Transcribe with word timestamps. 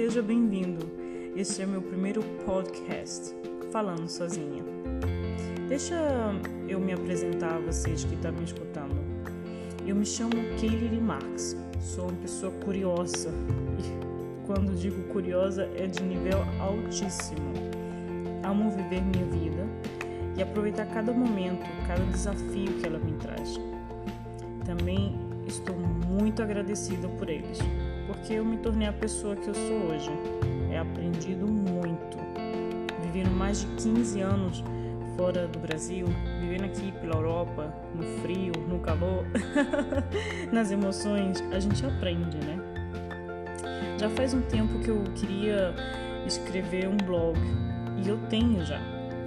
seja 0.00 0.22
bem-vindo. 0.22 0.90
Este 1.36 1.60
é 1.60 1.66
meu 1.66 1.82
primeiro 1.82 2.22
podcast, 2.46 3.34
falando 3.70 4.08
sozinha. 4.08 4.64
Deixa 5.68 5.94
eu 6.66 6.80
me 6.80 6.94
apresentar 6.94 7.56
a 7.56 7.58
vocês 7.58 8.02
que 8.04 8.14
estão 8.14 8.32
me 8.32 8.44
escutando. 8.44 8.96
Eu 9.86 9.94
me 9.94 10.06
chamo 10.06 10.30
Kaylee 10.58 10.98
Marx, 10.98 11.54
sou 11.82 12.08
uma 12.08 12.16
pessoa 12.16 12.50
curiosa 12.64 13.28
e 13.78 14.46
quando 14.46 14.74
digo 14.74 15.02
curiosa 15.12 15.70
é 15.76 15.86
de 15.86 16.02
nível 16.02 16.38
altíssimo. 16.58 17.52
Amo 18.42 18.70
viver 18.70 19.02
minha 19.02 19.26
vida 19.26 19.66
e 20.34 20.42
aproveitar 20.42 20.86
cada 20.86 21.12
momento, 21.12 21.66
cada 21.86 22.02
desafio 22.04 22.72
que 22.80 22.86
ela 22.86 22.98
me 22.98 23.12
traz. 23.18 23.60
Também 24.64 25.14
estou 25.46 25.76
muito 25.76 26.42
agradecida 26.42 27.06
por 27.06 27.28
eles, 27.28 27.58
porque 28.10 28.34
eu 28.34 28.44
me 28.44 28.56
tornei 28.58 28.88
a 28.88 28.92
pessoa 28.92 29.36
que 29.36 29.46
eu 29.46 29.54
sou 29.54 29.76
hoje. 29.88 30.10
É 30.72 30.78
aprendido 30.78 31.46
muito. 31.46 32.18
Vivendo 33.02 33.30
mais 33.30 33.60
de 33.60 33.66
15 33.82 34.20
anos 34.20 34.64
fora 35.16 35.46
do 35.46 35.58
Brasil, 35.60 36.06
vivendo 36.40 36.64
aqui 36.64 36.92
pela 37.00 37.14
Europa, 37.14 37.72
no 37.94 38.02
frio, 38.20 38.52
no 38.68 38.80
calor, 38.80 39.24
nas 40.50 40.70
emoções, 40.72 41.40
a 41.52 41.60
gente 41.60 41.84
aprende, 41.84 42.38
né? 42.38 42.58
Já 43.98 44.08
faz 44.10 44.34
um 44.34 44.40
tempo 44.42 44.78
que 44.80 44.88
eu 44.88 45.04
queria 45.14 45.74
escrever 46.26 46.88
um 46.88 46.96
blog 46.96 47.38
e 48.04 48.08
eu 48.08 48.18
tenho 48.28 48.64
já, 48.64 48.80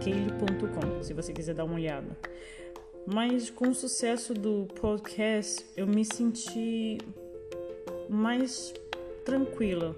keile.com, 0.00 1.02
se 1.02 1.14
você 1.14 1.32
quiser 1.32 1.54
dar 1.54 1.64
uma 1.64 1.76
olhada. 1.76 2.16
Mas 3.06 3.48
com 3.48 3.68
o 3.68 3.74
sucesso 3.74 4.34
do 4.34 4.66
podcast, 4.80 5.64
eu 5.76 5.86
me 5.86 6.04
senti 6.04 6.98
mais 8.08 8.72
tranquila 9.24 9.94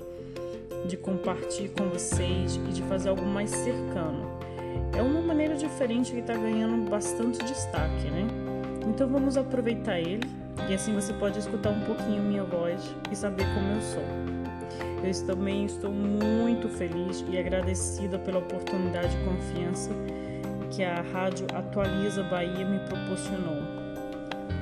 de 0.86 0.96
compartilhar 0.96 1.70
com 1.70 1.88
vocês 1.88 2.56
e 2.56 2.72
de 2.72 2.82
fazer 2.82 3.10
algo 3.10 3.24
mais 3.24 3.50
cercano. 3.50 4.38
É 4.96 5.02
uma 5.02 5.20
maneira 5.20 5.54
diferente 5.54 6.12
que 6.12 6.20
está 6.20 6.34
ganhando 6.34 6.88
bastante 6.88 7.38
destaque, 7.44 8.10
né? 8.10 8.26
Então 8.86 9.08
vamos 9.08 9.36
aproveitar 9.36 9.98
ele 9.98 10.26
e 10.68 10.74
assim 10.74 10.94
você 10.94 11.12
pode 11.12 11.38
escutar 11.38 11.70
um 11.70 11.80
pouquinho 11.80 12.22
minha 12.22 12.44
voz 12.44 12.94
e 13.10 13.16
saber 13.16 13.44
como 13.54 13.74
eu 13.74 13.80
sou. 13.82 14.02
Eu 15.04 15.26
também 15.26 15.64
estou 15.64 15.90
muito 15.90 16.68
feliz 16.68 17.24
e 17.30 17.38
agradecida 17.38 18.18
pela 18.18 18.38
oportunidade 18.38 19.16
e 19.16 19.24
confiança 19.24 19.90
que 20.70 20.82
a 20.82 21.00
Rádio 21.00 21.46
Atualiza 21.54 22.22
Bahia 22.24 22.64
me 22.64 22.78
proporcionou. 22.80 23.62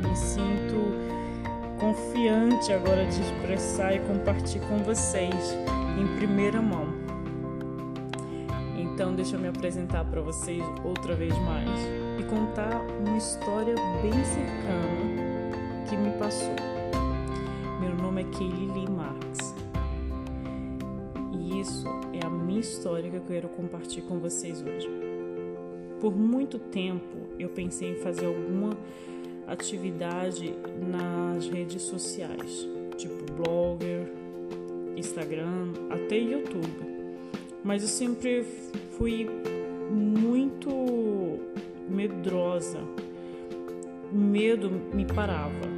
Me 0.03 0.15
sinto 0.15 1.17
confiante 1.79 2.73
agora 2.73 3.05
de 3.05 3.21
expressar 3.21 3.95
e 3.95 4.01
compartilhar 4.01 4.67
com 4.67 4.79
vocês 4.79 5.57
em 6.01 6.17
primeira 6.17 6.61
mão. 6.61 6.87
Então, 8.79 9.15
deixa 9.15 9.37
eu 9.37 9.41
me 9.41 9.49
apresentar 9.49 10.05
para 10.05 10.21
vocês 10.23 10.63
outra 10.83 11.15
vez 11.15 11.37
mais 11.41 11.69
e 12.19 12.23
contar 12.25 12.81
uma 12.99 13.17
história 13.17 13.75
bem 14.01 14.13
cercana 14.25 15.87
que 15.89 15.97
me 15.97 16.11
passou. 16.19 16.55
Meu 17.81 17.95
nome 17.95 18.23
é 18.23 18.25
Kaylee 18.25 18.73
Lee 18.73 18.89
Marx 18.89 19.55
e 21.33 21.61
isso 21.61 21.87
é 22.15 22.25
a 22.25 22.31
minha 22.31 22.61
história 22.61 23.11
que 23.11 23.17
eu 23.17 23.23
quero 23.23 23.49
compartilhar 23.51 24.07
com 24.07 24.19
vocês 24.19 24.63
hoje. 24.63 24.89
Por 26.01 26.17
muito 26.17 26.59
tempo 26.59 27.17
eu 27.39 27.51
pensei 27.51 27.93
em 27.93 27.97
fazer 27.97 28.27
alguma 28.27 28.71
atividade 29.47 30.55
nas 30.91 31.49
redes 31.49 31.83
sociais, 31.83 32.69
tipo 32.97 33.33
blogger, 33.33 34.11
Instagram, 34.97 35.73
até 35.91 36.19
YouTube. 36.19 36.69
Mas 37.63 37.83
eu 37.83 37.89
sempre 37.89 38.45
fui 38.97 39.29
muito 39.91 41.39
medrosa. 41.89 42.79
O 44.13 44.17
medo 44.17 44.71
me 44.95 45.05
parava. 45.05 45.77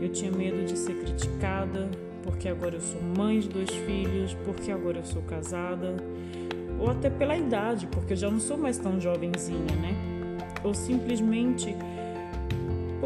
Eu 0.00 0.08
tinha 0.10 0.30
medo 0.30 0.64
de 0.64 0.76
ser 0.76 0.94
criticada, 0.94 1.88
porque 2.22 2.48
agora 2.48 2.74
eu 2.74 2.80
sou 2.80 3.00
mãe 3.02 3.40
de 3.40 3.48
dois 3.48 3.70
filhos, 3.70 4.34
porque 4.44 4.70
agora 4.70 4.98
eu 4.98 5.04
sou 5.04 5.22
casada 5.22 5.96
ou 6.78 6.90
até 6.90 7.08
pela 7.08 7.36
idade, 7.36 7.86
porque 7.86 8.12
eu 8.12 8.16
já 8.16 8.30
não 8.30 8.40
sou 8.40 8.56
mais 8.56 8.78
tão 8.78 9.00
jovenzinha, 9.00 9.74
né? 9.76 9.94
Ou 10.62 10.74
simplesmente 10.74 11.74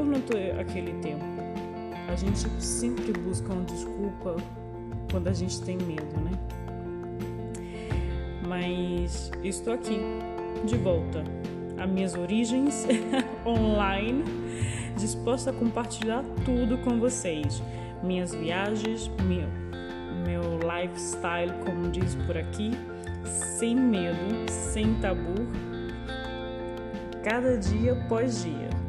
por 0.00 0.06
não 0.06 0.20
ter 0.22 0.58
aquele 0.58 0.94
tempo. 1.02 1.24
A 2.08 2.16
gente 2.16 2.38
sempre 2.58 3.12
busca 3.12 3.52
uma 3.52 3.64
desculpa 3.64 4.34
quando 5.10 5.28
a 5.28 5.32
gente 5.34 5.60
tem 5.60 5.76
medo, 5.76 6.18
né? 6.22 6.30
Mas 8.48 9.30
estou 9.44 9.74
aqui, 9.74 10.00
de 10.64 10.76
volta 10.78 11.22
a 11.78 11.86
minhas 11.86 12.14
origens 12.14 12.86
online, 13.44 14.24
disposta 14.96 15.50
a 15.50 15.52
compartilhar 15.52 16.24
tudo 16.46 16.78
com 16.78 16.98
vocês. 16.98 17.62
Minhas 18.02 18.34
viagens, 18.34 19.08
meu, 19.24 19.48
meu 20.24 20.58
lifestyle, 20.60 21.52
como 21.66 21.90
diz 21.90 22.14
por 22.26 22.38
aqui, 22.38 22.70
sem 23.58 23.76
medo, 23.76 24.50
sem 24.50 24.94
tabu, 24.94 25.46
cada 27.22 27.58
dia 27.58 27.92
após 27.92 28.42
dia. 28.42 28.79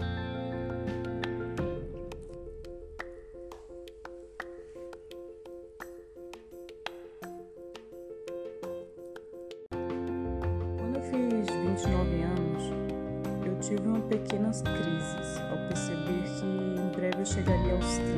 Tive 13.71 13.87
uma 13.87 14.01
pequenas 14.01 14.61
crises 14.61 15.37
ao 15.49 15.57
perceber 15.69 16.23
que 16.23 16.45
em 16.45 16.91
breve 16.93 17.21
eu 17.21 17.25
chegaria 17.25 17.73
aos 17.73 17.97
30. 17.99 18.11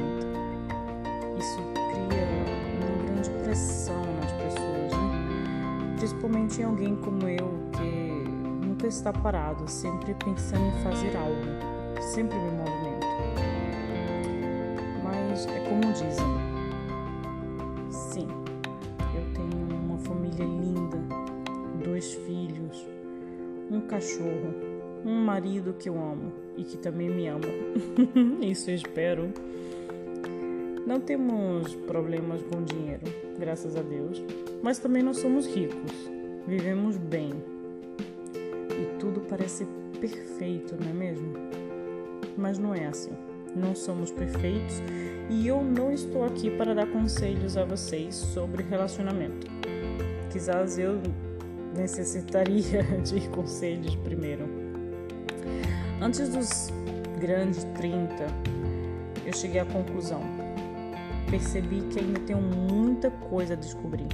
Isso 1.38 1.60
cria 1.76 2.26
uma 2.82 3.06
grande 3.06 3.30
pressão 3.44 4.02
nas 4.16 4.32
pessoas, 4.32 4.92
né? 4.92 5.96
Principalmente 6.00 6.60
em 6.60 6.64
alguém 6.64 6.96
como 6.96 7.30
eu, 7.30 7.70
que 7.72 8.66
nunca 8.66 8.88
está 8.88 9.14
parado, 9.14 9.70
sempre 9.70 10.16
pensando 10.16 10.66
em 10.66 10.84
fazer 10.84 11.16
algo, 11.16 12.02
sempre 12.02 12.36
me 12.36 12.50
movimento. 12.50 13.08
Mas 15.04 15.46
é 15.46 15.60
como 15.70 15.94
dizem, 15.94 16.26
sim, 17.92 18.28
eu 19.14 19.34
tenho 19.36 19.84
uma 19.86 20.00
família 20.00 20.46
linda, 20.46 20.98
dois 21.86 22.12
filhos, 22.12 22.88
um 23.70 23.82
cachorro, 23.82 24.73
marido 25.34 25.74
que 25.74 25.90
eu 25.90 25.96
amo 25.96 26.32
e 26.56 26.64
que 26.64 26.78
também 26.78 27.10
me 27.10 27.26
ama. 27.28 27.48
Isso 28.46 28.70
eu 28.70 28.76
espero. 28.76 29.34
Não 30.86 31.00
temos 31.00 31.74
problemas 31.88 32.44
com 32.44 32.64
dinheiro, 32.64 33.02
graças 33.40 33.76
a 33.76 33.82
Deus, 33.82 34.24
mas 34.62 34.78
também 34.78 35.02
não 35.02 35.14
somos 35.14 35.48
ricos. 35.48 35.92
Vivemos 36.48 36.98
bem. 36.98 37.32
E 38.70 39.00
tudo 39.00 39.22
parece 39.22 39.66
perfeito, 40.00 40.76
não 40.80 40.92
é 40.92 40.94
mesmo? 40.94 41.34
Mas 42.38 42.60
não 42.60 42.76
é 42.76 42.86
assim. 42.86 43.14
Não 43.56 43.74
somos 43.74 44.12
perfeitos 44.12 44.84
e 45.32 45.48
eu 45.48 45.64
não 45.64 45.92
estou 45.92 46.26
aqui 46.26 46.52
para 46.52 46.76
dar 46.76 46.86
conselhos 46.88 47.58
a 47.58 47.66
vocês 47.66 48.14
sobre 48.14 48.62
relacionamento. 48.62 49.48
Quizás 50.32 50.78
eu 50.78 51.02
necessitaria 51.76 52.84
de 53.04 53.28
conselhos 53.30 53.96
primeiro. 53.96 54.63
Antes 56.04 56.28
dos 56.28 56.68
grandes 57.18 57.64
30, 57.76 58.26
eu 59.26 59.34
cheguei 59.34 59.62
à 59.62 59.66
conclusão. 59.66 60.20
Percebi 61.32 61.80
que 61.84 61.98
ainda 61.98 62.20
tenho 62.20 62.42
muita 62.42 63.10
coisa 63.10 63.54
a 63.54 63.56
descobrir, 63.56 64.10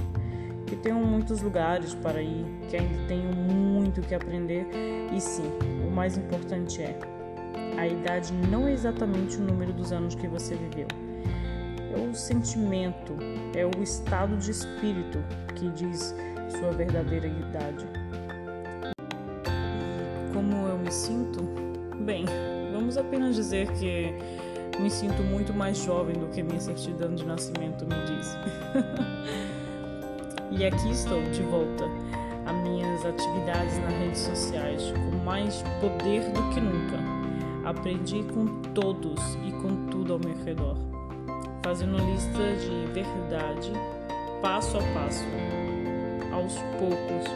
que 0.68 0.76
tenho 0.76 1.04
muitos 1.04 1.42
lugares 1.42 1.92
para 1.94 2.22
ir, 2.22 2.46
que 2.68 2.76
ainda 2.76 3.08
tenho 3.08 3.34
muito 3.34 4.02
que 4.02 4.14
aprender 4.14 4.68
e 5.12 5.20
sim, 5.20 5.50
o 5.84 5.90
mais 5.90 6.16
importante 6.16 6.80
é 6.80 6.96
a 7.76 7.88
idade 7.88 8.32
não 8.48 8.68
é 8.68 8.72
exatamente 8.72 9.38
o 9.38 9.40
número 9.40 9.72
dos 9.72 9.90
anos 9.90 10.14
que 10.14 10.28
você 10.28 10.54
viveu. 10.54 10.86
É 11.92 11.98
o 11.98 12.14
sentimento, 12.14 13.16
é 13.52 13.66
o 13.66 13.82
estado 13.82 14.36
de 14.36 14.52
espírito 14.52 15.18
que 15.56 15.68
diz 15.70 16.14
sua 16.56 16.70
verdadeira 16.70 17.26
idade. 17.26 17.84
E 19.44 20.32
como 20.32 20.68
eu 20.68 20.78
me 20.78 20.92
sinto? 20.92 21.69
Bem, 22.00 22.24
vamos 22.72 22.96
apenas 22.96 23.36
dizer 23.36 23.70
que 23.72 24.14
me 24.80 24.90
sinto 24.90 25.22
muito 25.22 25.52
mais 25.52 25.76
jovem 25.76 26.16
do 26.16 26.28
que 26.28 26.42
minha 26.42 26.58
certidão 26.58 27.14
de 27.14 27.26
nascimento 27.26 27.84
me 27.84 27.94
diz. 28.06 28.36
e 30.58 30.64
aqui 30.64 30.90
estou 30.90 31.20
de 31.30 31.42
volta 31.42 31.84
a 32.46 32.52
minhas 32.54 33.04
atividades 33.04 33.78
nas 33.80 33.92
redes 33.92 34.20
sociais 34.20 34.82
com 34.92 35.24
mais 35.24 35.62
poder 35.78 36.22
do 36.32 36.48
que 36.54 36.60
nunca. 36.60 36.98
Aprendi 37.68 38.24
com 38.32 38.46
todos 38.72 39.20
e 39.46 39.52
com 39.52 39.86
tudo 39.90 40.14
ao 40.14 40.18
meu 40.18 40.34
redor, 40.42 40.78
fazendo 41.62 41.98
lista 41.98 42.38
de 42.56 42.92
verdade 42.94 43.72
passo 44.40 44.78
a 44.78 44.82
passo, 44.94 45.26
aos 46.32 46.54
poucos, 46.78 47.30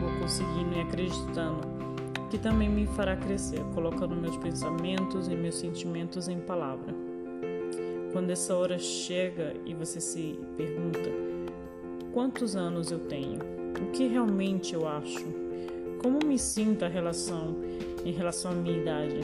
vou 0.00 0.18
conseguindo 0.18 0.78
e 0.78 0.80
acreditando 0.80 1.77
que 2.28 2.38
também 2.38 2.68
me 2.68 2.86
fará 2.86 3.16
crescer, 3.16 3.62
colocando 3.74 4.14
meus 4.14 4.36
pensamentos 4.36 5.28
e 5.28 5.34
meus 5.34 5.56
sentimentos 5.56 6.28
em 6.28 6.38
palavra. 6.38 6.94
Quando 8.12 8.30
essa 8.30 8.54
hora 8.54 8.78
chega 8.78 9.54
e 9.64 9.74
você 9.74 10.00
se 10.00 10.38
pergunta: 10.56 11.10
quantos 12.12 12.54
anos 12.56 12.90
eu 12.90 12.98
tenho? 12.98 13.38
O 13.80 13.90
que 13.92 14.06
realmente 14.06 14.74
eu 14.74 14.86
acho? 14.86 15.26
Como 16.02 16.18
me 16.24 16.38
sinto 16.38 16.84
a 16.84 16.88
relação 16.88 17.56
em 18.04 18.12
relação 18.12 18.52
à 18.52 18.54
minha 18.54 18.76
idade? 18.76 19.20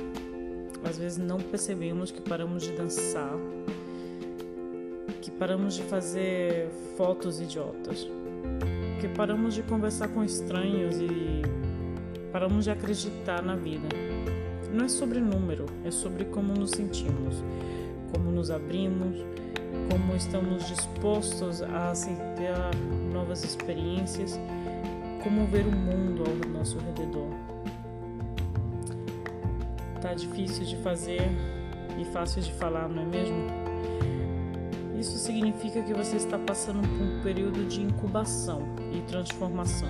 Às 0.89 0.99
vezes 0.99 1.19
não 1.19 1.39
percebemos 1.39 2.11
que 2.11 2.21
paramos 2.21 2.63
de 2.63 2.73
dançar, 2.73 3.35
que 5.23 5.31
paramos 5.31 5.75
de 5.75 5.83
fazer 5.85 6.69
fotos 6.97 7.41
idiotas, 7.41 8.07
que 9.01 9.09
paramos 9.09 9.55
de 9.55 9.63
conversar 9.63 10.09
com 10.09 10.23
estranhos 10.23 10.97
e 10.99 11.43
paramos 12.35 12.65
de 12.65 12.71
acreditar 12.73 13.41
na 13.43 13.55
vida. 13.55 13.87
Não 14.73 14.87
é 14.87 14.89
sobre 14.89 15.21
número, 15.21 15.67
é 15.85 15.91
sobre 15.93 16.25
como 16.25 16.53
nos 16.53 16.73
sentimos, 16.73 17.45
como 18.13 18.33
nos 18.33 18.51
abrimos, 18.51 19.25
como 19.89 20.17
estamos 20.17 20.67
dispostos 20.67 21.63
a 21.63 21.93
aceitar 21.93 22.73
novas 23.13 23.45
experiências, 23.45 24.37
como 25.23 25.47
ver 25.47 25.65
o 25.65 25.71
mundo 25.71 26.25
ao 26.27 26.51
nosso 26.51 26.77
redor. 26.99 27.31
Tá 30.03 30.13
difícil 30.13 30.65
de 30.65 30.77
fazer 30.79 31.23
e 31.97 32.05
fácil 32.07 32.43
de 32.43 32.53
falar, 32.55 32.89
não 32.89 33.03
é 33.03 33.07
mesmo? 33.07 33.47
Isso 34.99 35.17
significa 35.19 35.81
que 35.83 35.95
você 35.95 36.17
está 36.17 36.37
passando 36.37 36.81
por 36.81 37.01
um 37.01 37.23
período 37.23 37.65
de 37.69 37.81
incubação 37.81 38.63
e 38.93 39.03
transformação. 39.03 39.89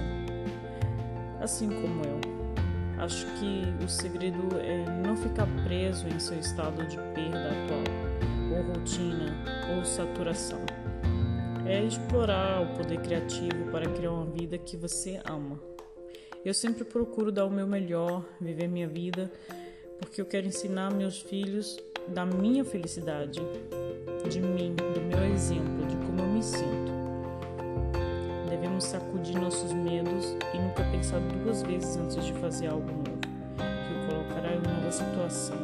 Assim 1.41 1.69
como 1.69 2.05
eu. 2.05 2.34
Acho 2.99 3.27
que 3.39 3.85
o 3.85 3.89
segredo 3.89 4.57
é 4.61 4.85
não 5.03 5.17
ficar 5.17 5.47
preso 5.65 6.07
em 6.09 6.19
seu 6.19 6.39
estado 6.39 6.87
de 6.87 6.97
perda 7.15 7.51
atual, 7.51 8.57
ou 8.57 8.73
rotina, 8.73 9.35
ou 9.77 9.85
saturação. 9.85 10.61
É 11.67 11.83
explorar 11.83 12.63
o 12.63 12.77
poder 12.77 13.01
criativo 13.01 13.71
para 13.71 13.89
criar 13.89 14.13
uma 14.13 14.27
vida 14.27 14.57
que 14.59 14.77
você 14.77 15.21
ama. 15.25 15.61
Eu 16.45 16.53
sempre 16.53 16.85
procuro 16.85 17.33
dar 17.33 17.47
o 17.47 17.51
meu 17.51 17.67
melhor, 17.67 18.23
viver 18.41 18.69
minha 18.69 18.87
vida, 18.87 19.33
porque 19.99 20.21
eu 20.21 20.27
quero 20.27 20.47
ensinar 20.47 20.93
meus 20.93 21.21
filhos 21.23 21.79
da 22.09 22.27
minha 22.27 22.65
felicidade, 22.65 23.41
de 24.29 24.41
mim, 24.41 24.75
do 24.75 25.01
meu 25.01 25.25
exemplo, 25.33 25.87
de 25.87 25.97
como 25.97 26.21
eu 26.21 26.27
me 26.27 26.43
sinto. 26.43 26.84
Sacudir 28.85 29.41
nossos 29.41 29.73
medos 29.73 30.37
e 30.53 30.59
nunca 30.59 30.85
pensar 30.85 31.19
duas 31.19 31.63
vezes 31.63 31.97
antes 31.97 32.23
de 32.23 32.35
fazer 32.35 32.67
algo 32.67 32.87
novo, 32.87 33.19
que 33.57 33.95
o 33.95 34.07
colocará 34.07 34.55
em 34.55 34.59
uma 34.59 34.73
nova 34.75 34.93
situação. 34.93 35.57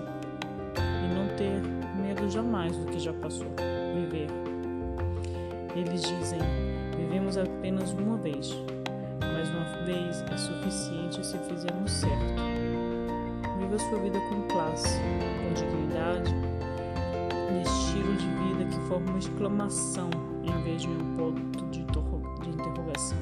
E 0.74 1.14
não 1.14 1.28
ter 1.36 1.60
medo 2.00 2.30
jamais 2.30 2.74
do 2.74 2.86
que 2.86 2.98
já 2.98 3.12
passou. 3.12 3.46
Viver. 3.94 4.26
Eles 5.76 6.00
dizem: 6.00 6.40
vivemos 6.96 7.36
apenas 7.36 7.92
uma 7.92 8.16
vez, 8.16 8.56
mas 9.20 9.48
uma 9.50 9.84
vez 9.84 10.22
é 10.22 10.36
suficiente 10.38 11.24
se 11.24 11.38
fizermos 11.40 11.92
certo. 11.92 12.42
Viva 13.58 13.78
sua 13.78 13.98
vida 13.98 14.18
com 14.30 14.42
classe, 14.48 14.98
com 14.98 15.52
dignidade 15.52 16.34
e 17.52 17.62
estilo 17.62 18.16
de 18.16 18.26
vida 18.26 18.64
que 18.64 18.88
forma 18.88 19.10
uma 19.10 19.18
exclamação 19.18 20.08
em 20.42 20.62
vez 20.62 20.82
de 20.82 20.88
um 20.88 21.16
ponto 21.16 21.49
interrogação. 23.00 23.18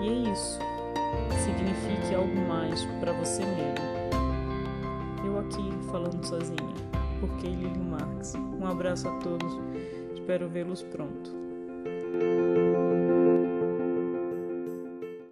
E 0.00 0.08
é 0.08 0.32
isso. 0.32 0.58
Signifique 1.44 2.14
algo 2.14 2.36
mais 2.48 2.84
para 3.00 3.12
você 3.12 3.42
mesmo. 3.44 3.90
Eu 5.24 5.38
aqui 5.38 5.70
falando 5.90 6.24
sozinha, 6.24 6.74
porque 7.20 7.46
Lili 7.46 7.78
Marx. 7.78 8.34
Um 8.34 8.66
abraço 8.66 9.08
a 9.08 9.12
todos. 9.18 9.58
Espero 10.14 10.48
vê-los 10.48 10.82
pronto. 10.82 11.30